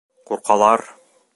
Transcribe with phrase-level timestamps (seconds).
[0.29, 0.85] Ҡурҡалар!